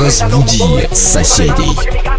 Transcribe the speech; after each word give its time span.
Разбуди 0.00 0.88
соседей. 0.94 2.11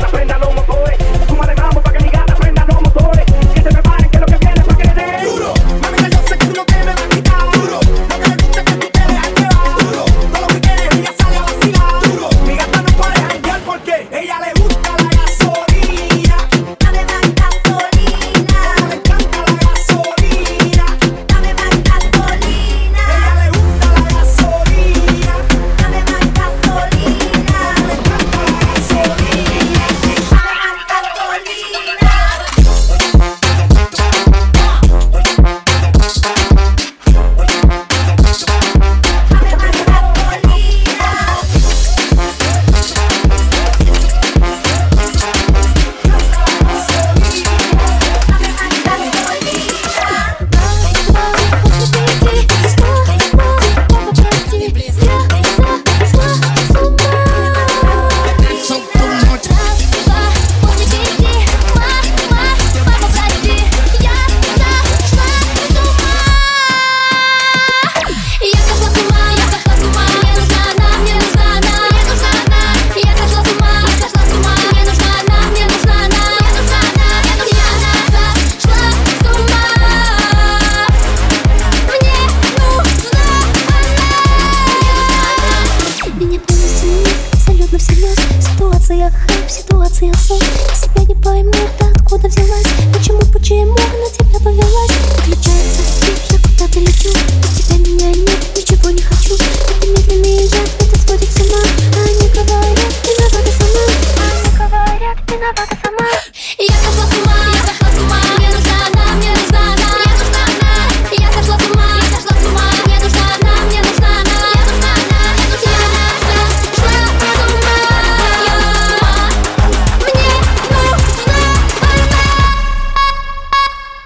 ситуациях, 89.03 89.13
в 89.47 89.51
ситуациях. 89.51 90.82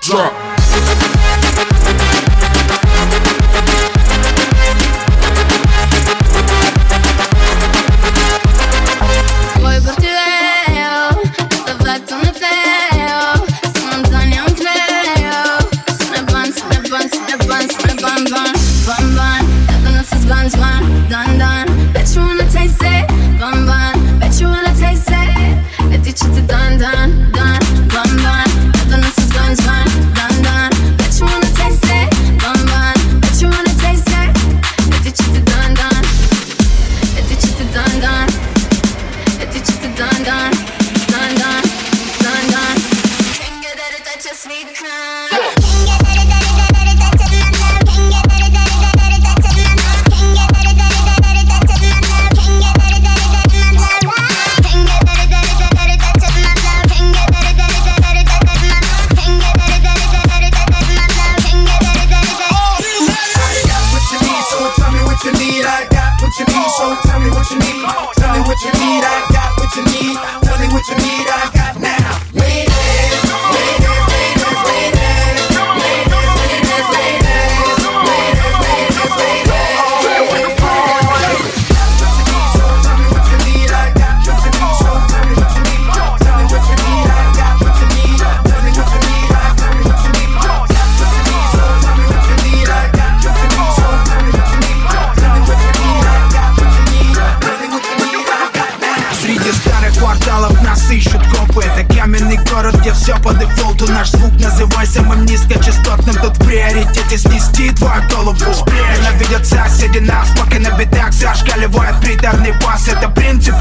drop. 0.08 0.37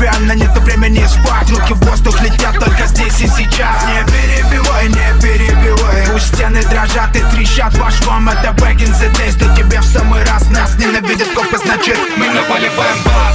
постоянно 0.07 0.33
нету 0.33 0.61
времени 0.61 1.05
спать. 1.07 1.51
Руки 1.51 1.75
в 1.75 1.81
воздух 1.85 2.21
летят 2.23 2.59
только 2.59 2.87
здесь 2.87 3.21
и 3.21 3.29
сейчас. 3.29 3.85
Не 3.87 4.05
перебивай, 4.13 4.89
не 4.89 5.21
перебивай. 5.21 6.07
Пусть 6.13 6.35
стены 6.35 6.63
дрожат 6.63 7.17
и 7.17 7.21
трещат. 7.35 7.77
Ваш 7.79 8.01
вам 8.07 8.29
Это 8.29 8.53
back 8.53 8.77
in 8.77 8.93
the 8.93 9.13
days, 9.17 9.37
до 9.39 9.55
тебя 9.57 9.81
в 9.81 9.85
самый 9.85 10.25
раз 10.25 10.49
Нас 10.51 10.77
ненавидят 10.79 11.29
копы, 11.35 11.59
значит 11.59 11.99
мы 12.17 12.27
не 12.27 12.41
поливаем 12.41 12.97
бар 13.05 13.26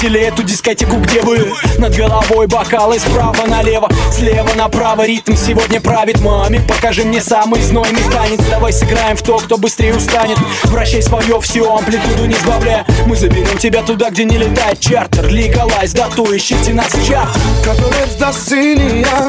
заметили 0.00 0.20
эту 0.20 0.42
дискотеку, 0.42 0.96
где 0.96 1.20
вы? 1.20 1.52
Над 1.78 1.94
головой 1.94 2.46
бокалы 2.46 2.98
справа 2.98 3.46
налево, 3.46 3.88
слева 4.12 4.48
направо. 4.56 5.06
Ритм 5.06 5.34
сегодня 5.34 5.80
правит 5.80 6.20
маме. 6.20 6.60
Покажи 6.60 7.04
мне 7.04 7.20
самый 7.20 7.60
знойный 7.62 8.02
танец. 8.10 8.40
Давай 8.48 8.72
сыграем 8.72 9.16
в 9.16 9.22
то, 9.22 9.36
кто 9.38 9.58
быстрее 9.58 9.94
устанет. 9.94 10.38
Вращай 10.64 11.02
свое 11.02 11.40
все, 11.40 11.76
амплитуду 11.76 12.24
не 12.24 12.34
сбавляя. 12.34 12.86
Мы 13.06 13.16
заберем 13.16 13.58
тебя 13.58 13.82
туда, 13.82 14.10
где 14.10 14.24
не 14.24 14.38
летает 14.38 14.80
чартер. 14.80 15.28
Легалайз, 15.28 15.92
дату, 15.92 16.24
ищите 16.34 16.72
нас 16.72 16.92
чарт. 17.06 17.36
Catorez 17.64 18.18
da 18.18 18.32
sinia 18.32 19.28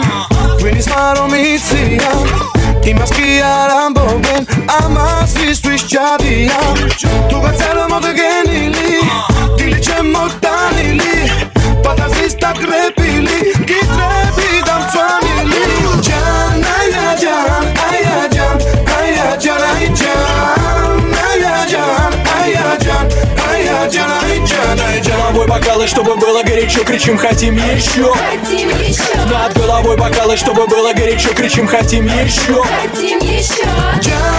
Veni 0.64 0.82
smaromiția 0.82 2.12
Imaskia 2.86 3.68
rambogen 3.68 4.48
Amas 4.68 5.36
или 9.72 9.82
чемодан, 9.82 11.02
Подавись 11.84 12.36
так 12.36 12.58
рэп, 12.58 13.00
или 13.00 13.54
гитрэп, 13.66 14.38
и 14.38 14.62
Джан, 16.02 16.66
ай 16.66 16.92
я 16.92 17.16
джан, 17.16 17.66
ай 17.90 18.04
я 18.04 18.28
джан, 18.28 18.62
ай 18.98 19.16
я 19.16 19.38
джан, 19.38 19.62
ай 19.62 19.88
джан 19.94 21.16
Ай 21.24 21.40
я 21.40 21.66
джан, 21.68 22.14
ай 22.40 22.52
я 22.52 22.78
джан, 22.78 23.12
ай 23.50 23.66
я 23.66 23.88
джан, 23.88 24.12
ай 24.24 24.40
джан, 24.46 24.80
ай 24.80 25.02
джан 25.02 25.18
Головой 25.18 25.48
бокалы, 25.48 25.88
чтобы 25.88 26.16
было 26.16 26.44
горячо, 26.44 26.84
кричим, 26.84 27.18
хотим 27.18 27.56
еще 27.56 28.14
Хотим 28.14 28.70
еще. 28.70 29.16
Над 29.30 29.58
головой 29.58 29.98
бокалы, 29.98 30.38
чтобы 30.38 30.68
было 30.68 30.94
горячо, 30.94 31.34
кричим, 31.34 31.68
хотим 31.68 32.06
еще 32.06 32.64
Хотим 32.64 33.20
еще. 33.20 33.64
Джан 34.02 34.31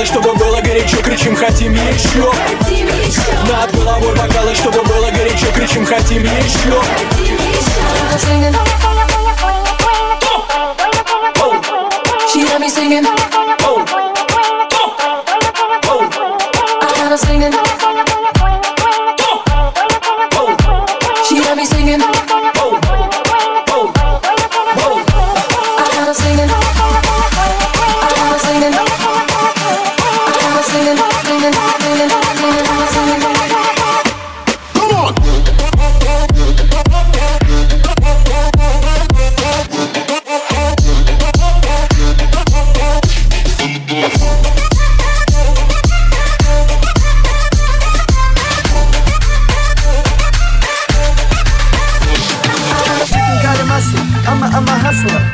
бокалы, 0.00 0.06
чтобы 0.06 0.32
было 0.34 0.60
горячо, 0.60 0.96
кричим, 1.02 1.36
хотим 1.36 1.72
еще 1.74 2.32
Хотим 2.58 2.86
еще, 2.86 3.20
Над 3.50 3.74
головой 3.74 4.14
бокалы, 4.14 4.54
чтобы 4.54 4.82
было 4.82 5.10
горячо, 5.10 5.46
кричим, 5.52 5.84
хотим 5.84 6.22
еще 6.22 6.80
хотим 6.80 7.36
еще. 7.36 7.80
She 12.32 12.46
had 12.46 12.60
me 12.60 12.68
singing. 12.68 13.39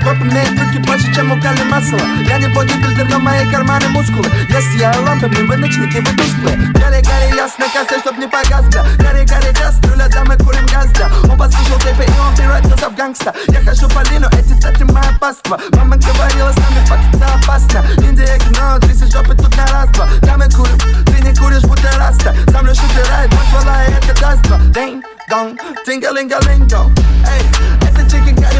Хасла 0.06 0.14
Попные 0.14 0.46
трюки 0.46 0.78
больше, 0.86 1.12
чем 1.14 1.32
у 1.32 1.40
Кали 1.40 1.62
масла 1.64 1.98
Я 2.28 2.38
не 2.38 2.48
бодибилдер, 2.48 3.08
но 3.10 3.18
мои 3.18 3.48
карманы 3.50 3.88
мускулы. 3.88 4.28
Если 4.48 4.78
я 4.78 4.92
лампа, 5.00 5.26
мне 5.28 5.42
вы 5.42 5.56
ночники, 5.56 5.98
вы 5.98 6.16
тусклые. 6.16 6.56
Гори, 6.72 7.02
гори, 7.02 7.36
ясно, 7.36 7.66
костель, 7.72 8.00
чтоб 8.00 8.16
не 8.18 8.26
погас, 8.26 8.64
бля 8.66 8.84
Гори, 8.98 9.24
гори, 9.24 9.52
газ, 9.52 9.80
руля, 9.84 10.08
да 10.08 10.24
мы 10.24 10.36
курим 10.36 10.66
газ, 10.66 10.86
бля 10.92 11.10
Он 11.30 11.38
послушал 11.38 11.78
тэпы, 11.78 12.04
и 12.04 12.20
он 12.20 12.34
превратился 12.36 12.88
в 12.88 12.94
гангста. 12.94 13.34
Я 13.48 13.60
хожу 13.60 13.88
по 13.88 14.02
лину, 14.10 14.28
эти 14.32 14.58
тати 14.60 14.84
моя 14.84 15.12
паства. 15.20 15.58
Мама 15.72 15.96
говорила, 15.96 16.52
с 16.52 16.56
нами 16.56 16.84
фактиться 16.86 17.26
опасно. 17.34 17.84
Индия, 17.98 18.38
кино, 18.38 18.78
тряси 18.80 19.10
жопы 19.10 19.34
тут 19.34 19.56
на 19.56 19.66
раз, 19.66 19.88
два 19.90 20.08
Да 20.22 20.36
мы 20.36 20.48
курим, 20.50 20.78
ты 21.06 21.22
не 21.22 21.34
куришь, 21.34 21.62
будто 21.62 21.90
раста. 21.98 22.34
Сам 22.52 22.66
лишь 22.66 22.78
убирает, 22.78 23.30
назвала, 23.32 23.84
и 23.84 23.92
это 23.92 24.20
даст. 24.20 24.42
Два 24.42 24.58
День, 24.74 25.02
дong, 25.30 25.58
тингалингалинго. 25.84 26.90
Эй, 27.26 27.75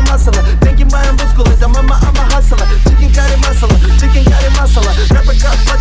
a 0.07 0.13
muscle. 0.13 0.33
Thinking 0.61 0.89
my 0.91 1.11
muscle 1.13 1.47
is 1.49 1.63
a 1.63 1.69
mama, 1.69 1.99
I'm 2.03 2.17
a 2.17 2.25
hustler. 2.35 2.67
Chicken 2.87 3.11
curry 3.13 3.37
masala, 3.43 3.77
chicken 3.99 4.25
curry 4.25 4.51
masala 4.55 4.93
Rapper 5.11 5.35
got 5.43 5.76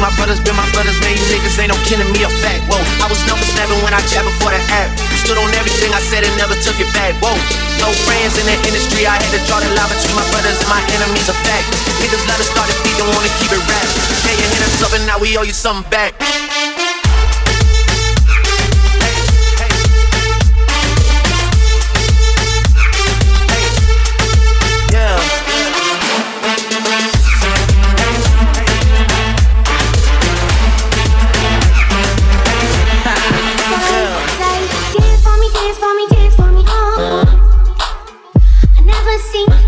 My 0.00 0.12
brothers 0.20 0.40
been 0.44 0.56
my 0.56 0.68
brothers. 0.76 0.98
Made 1.00 1.16
niggas 1.32 1.56
ain't 1.56 1.72
no 1.72 1.78
kidding 1.88 2.08
me 2.12 2.22
a 2.22 2.30
fact. 2.44 2.62
Whoa. 2.68 2.80
I 3.00 3.08
was 3.08 3.20
number 3.24 3.44
seven 3.56 3.80
when 3.80 3.96
I 3.96 4.00
chat 4.06 4.24
before 4.28 4.52
the 4.52 4.60
app. 4.68 4.92
Stood 5.24 5.40
on 5.40 5.48
everything 5.56 5.92
I 5.92 6.00
said 6.04 6.22
and 6.22 6.34
never 6.36 6.54
took 6.60 6.76
it 6.76 6.88
back. 6.92 7.16
Whoa. 7.24 7.32
No 7.80 7.88
friends 8.04 8.36
in 8.36 8.44
the 8.44 8.56
industry. 8.68 9.08
I 9.08 9.16
had 9.16 9.30
to 9.32 9.40
draw 9.48 9.58
the 9.60 9.70
line 9.72 9.88
between 9.88 10.16
my 10.16 10.26
brothers 10.28 10.60
and 10.60 10.68
my 10.68 10.82
enemies. 11.00 11.28
A 11.32 11.36
fact. 11.44 11.64
Niggas 12.04 12.24
let 12.28 12.36
us 12.36 12.48
start 12.52 12.68
the 12.68 12.76
beat. 12.84 12.96
Don't 13.00 13.10
wanna 13.16 13.32
keep 13.40 13.50
it 13.50 13.62
rap. 13.64 13.88
Yeah, 14.28 14.36
you 14.36 14.46
hit 14.52 14.62
us 14.68 14.84
up 14.84 14.92
and 14.92 15.04
now 15.08 15.16
we 15.16 15.32
owe 15.40 15.46
you 15.48 15.56
something 15.56 15.88
back. 15.88 16.12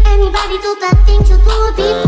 Anybody 0.07 0.57
do 0.63 0.77
the 0.81 0.97
things 1.05 1.29
you 1.29 1.37
do 1.37 1.73
before. 1.77 2.08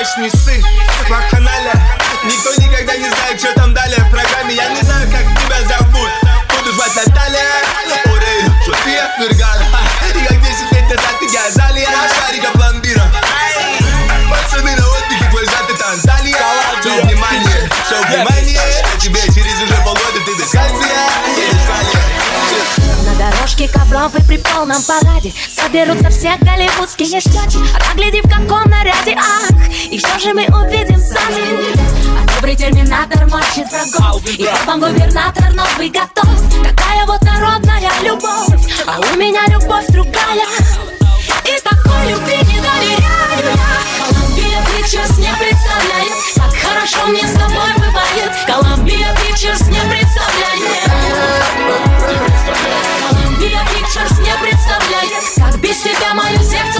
Часы 0.00 0.20
Не 0.20 0.30
ссы. 0.30 0.62
Вакханалия 1.08 1.74
Никто 2.24 2.54
никогда 2.54 2.96
не 2.96 3.08
знает, 3.08 3.38
что 3.38 3.52
там 3.54 3.74
далее 3.74 3.98
в 3.98 4.10
программе. 4.10 4.54
Я 4.54 4.68
не 4.68 4.80
знаю, 4.82 5.10
как 5.10 5.22
тебя 5.22 5.62
зовут. 5.62 6.10
Буду 6.56 6.72
звать 6.72 6.94
Наталья. 6.96 7.40
Орей, 8.04 8.44
София 8.64 9.10
Фергана 9.18 9.59
И 9.59 9.59
дорожке 23.70 23.78
ковров 23.78 24.14
и 24.14 24.22
при 24.22 24.38
полном 24.38 24.82
параде. 24.82 25.32
Соберутся 25.48 26.10
все 26.10 26.36
голливудские 26.40 27.20
щеки 27.20 27.58
А 27.90 27.94
гляди 27.94 28.20
в 28.22 28.28
каком 28.28 28.70
наряде, 28.70 29.16
ах 29.16 29.50
И 29.90 29.98
что 29.98 30.18
же 30.18 30.32
мы 30.32 30.44
увидим 30.46 30.98
сами 30.98 31.76
А 32.18 32.34
добрый 32.34 32.56
терминатор 32.56 33.26
морщит 33.26 33.66
врагов. 33.70 34.22
И 34.26 34.44
потом 34.44 34.80
губернатор 34.80 35.52
новый 35.54 35.88
готов. 35.88 36.28
Такая 36.62 37.06
вот 37.06 37.22
народная 37.22 37.90
любовь. 38.02 38.60
А 38.86 38.98
у 38.98 39.16
меня 39.16 39.42
любовь 39.48 39.86
другая. 39.88 40.46
И 41.44 41.60
такой 41.62 42.10
любви 42.10 42.38
не 42.38 42.60
доверяю 42.60 43.44
я. 43.44 43.56
Колумбия 43.98 44.60
Pictures 44.62 45.20
не 45.20 45.32
представляет 45.36 46.12
Как 46.36 46.54
хорошо 46.54 47.06
мне 47.08 47.26
с 47.26 47.32
тобой 47.32 47.79
мое 56.14 56.42
сердце 56.42 56.79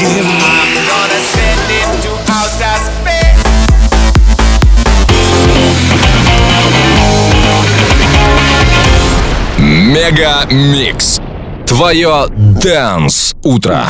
Стать 0.00 0.12
другим. 0.12 0.26
gonna 0.88 1.20
send 1.20 1.70
it 1.70 1.88
to 2.02 2.10
outer 2.32 2.76
space. 2.86 3.42
Мега 9.58 10.46
Микс. 10.50 11.20
Твое 11.66 12.26
Дэнс 12.28 13.34
Утро. 13.44 13.86